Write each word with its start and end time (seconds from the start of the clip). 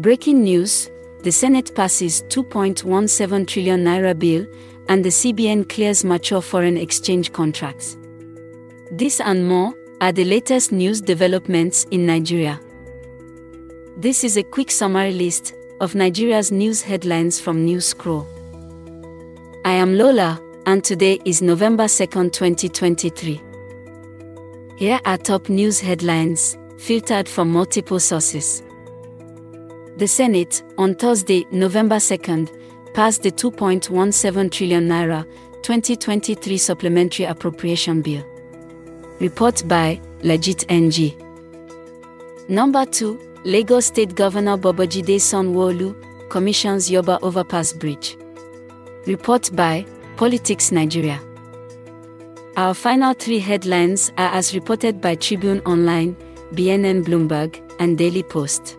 Breaking 0.00 0.42
news 0.42 0.90
the 1.24 1.30
Senate 1.30 1.74
passes 1.74 2.22
2.17 2.28 3.46
trillion 3.46 3.84
naira 3.84 4.18
bill 4.18 4.46
and 4.88 5.04
the 5.04 5.10
CBN 5.10 5.68
clears 5.68 6.04
mature 6.06 6.40
foreign 6.40 6.78
exchange 6.78 7.34
contracts. 7.34 7.98
This 8.90 9.20
and 9.20 9.46
more 9.46 9.74
are 10.00 10.10
the 10.10 10.24
latest 10.24 10.72
news 10.72 11.02
developments 11.02 11.84
in 11.90 12.06
Nigeria. 12.06 12.58
This 13.98 14.24
is 14.24 14.38
a 14.38 14.42
quick 14.42 14.70
summary 14.70 15.12
list 15.12 15.52
of 15.82 15.94
Nigeria's 15.94 16.50
news 16.50 16.80
headlines 16.80 17.38
from 17.38 17.66
News 17.66 17.88
Scroll. 17.88 18.26
I 19.66 19.72
am 19.72 19.98
Lola, 19.98 20.40
and 20.64 20.82
today 20.82 21.20
is 21.26 21.42
November 21.42 21.84
2nd, 21.84 22.32
2023. 22.32 23.38
Here 24.78 24.98
are 25.04 25.18
top 25.18 25.50
news 25.50 25.78
headlines, 25.78 26.56
filtered 26.78 27.28
from 27.28 27.52
multiple 27.52 28.00
sources. 28.00 28.62
The 30.00 30.08
Senate, 30.08 30.62
on 30.78 30.94
Thursday, 30.94 31.46
November 31.50 31.96
2nd, 31.96 32.48
passed 32.94 33.22
the 33.22 33.30
2.17 33.30 34.50
trillion 34.50 34.88
naira 34.88 35.26
2023 35.62 36.56
supplementary 36.56 37.26
appropriation 37.26 38.00
bill. 38.00 38.24
Report 39.20 39.62
by 39.68 40.00
Legit 40.22 40.64
NG. 40.70 41.14
Number 42.48 42.86
2, 42.86 43.42
Lagos 43.44 43.84
State 43.84 44.14
Governor 44.14 44.56
Babajide 44.56 45.16
Sanwo-Olu 45.20 45.94
commissions 46.30 46.88
Yaba 46.90 47.18
Overpass 47.20 47.74
Bridge. 47.74 48.16
Report 49.06 49.54
by 49.54 49.84
Politics 50.16 50.72
Nigeria. 50.72 51.20
Our 52.56 52.72
final 52.72 53.12
three 53.12 53.38
headlines 53.38 54.10
are 54.16 54.32
as 54.32 54.54
reported 54.54 55.02
by 55.02 55.16
Tribune 55.16 55.60
Online, 55.66 56.16
BNN 56.54 57.04
Bloomberg, 57.04 57.60
and 57.78 57.98
Daily 57.98 58.22
Post. 58.22 58.78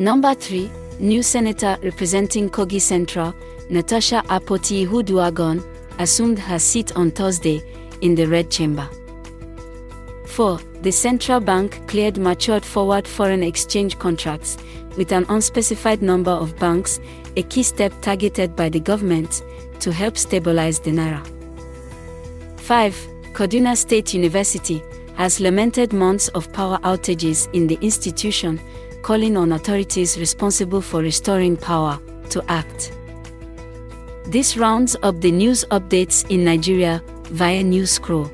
Number 0.00 0.32
3, 0.32 0.70
new 1.00 1.24
senator 1.24 1.76
representing 1.82 2.48
Kogi 2.48 2.80
Central, 2.80 3.34
Natasha 3.68 4.22
Akpoti-Uduaghan, 4.28 5.66
assumed 5.98 6.38
her 6.38 6.60
seat 6.60 6.94
on 6.94 7.10
Thursday 7.10 7.60
in 8.00 8.14
the 8.14 8.24
Red 8.26 8.48
Chamber. 8.48 8.88
4. 10.26 10.60
The 10.82 10.92
central 10.92 11.40
bank 11.40 11.84
cleared 11.88 12.16
matured 12.16 12.64
forward 12.64 13.08
foreign 13.08 13.42
exchange 13.42 13.98
contracts 13.98 14.56
with 14.96 15.10
an 15.10 15.26
unspecified 15.30 16.00
number 16.00 16.30
of 16.30 16.56
banks, 16.60 17.00
a 17.36 17.42
key 17.42 17.64
step 17.64 17.92
targeted 18.00 18.54
by 18.54 18.68
the 18.68 18.78
government 18.78 19.42
to 19.80 19.92
help 19.92 20.16
stabilize 20.16 20.78
the 20.78 20.92
naira. 20.92 21.26
5. 22.58 23.08
Kaduna 23.32 23.76
State 23.76 24.14
University 24.14 24.80
has 25.14 25.40
lamented 25.40 25.92
months 25.92 26.28
of 26.28 26.52
power 26.52 26.78
outages 26.84 27.52
in 27.52 27.66
the 27.66 27.78
institution 27.80 28.60
calling 29.02 29.36
on 29.36 29.52
authorities 29.52 30.18
responsible 30.18 30.80
for 30.80 31.00
restoring 31.00 31.56
power 31.56 31.98
to 32.30 32.44
act. 32.48 32.92
This 34.26 34.56
rounds 34.56 34.96
up 35.02 35.20
the 35.20 35.32
news 35.32 35.64
updates 35.70 36.28
in 36.30 36.44
Nigeria 36.44 37.02
via 37.30 37.62
News 37.62 37.92
Scroll. 37.92 38.30